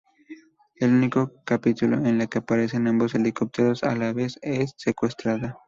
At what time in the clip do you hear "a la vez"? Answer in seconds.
3.83-4.39